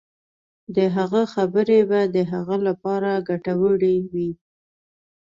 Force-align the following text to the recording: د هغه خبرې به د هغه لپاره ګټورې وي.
د 0.75 0.77
هغه 0.95 1.21
خبرې 1.33 1.79
به 1.89 1.99
د 2.15 2.17
هغه 2.31 2.55
لپاره 2.67 3.11
ګټورې 3.29 3.95
وي. 4.11 4.29